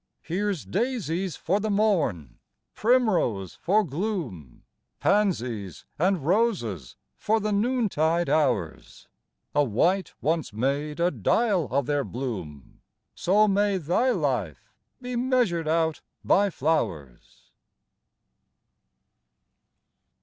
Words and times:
Here's 0.23 0.65
Daisies 0.65 1.35
for 1.35 1.59
the 1.59 1.69
morn, 1.69 2.39
Primrose 2.73 3.53
for 3.61 3.83
gloom 3.83 4.63
Pansies 4.99 5.85
and 5.99 6.25
Roses 6.25 6.95
for 7.17 7.39
the 7.39 7.51
noontide 7.51 8.27
hours: 8.27 9.07
A 9.53 9.63
wight 9.63 10.15
once 10.19 10.51
made 10.53 10.99
a 10.99 11.11
dial 11.11 11.67
of 11.69 11.85
their 11.85 12.03
bloom, 12.03 12.81
So 13.13 13.47
may 13.47 13.77
thy 13.77 14.09
life 14.09 14.73
be 14.99 15.15
measured 15.15 15.67
out 15.67 16.01
by 16.25 16.49
flowers! 16.49 17.51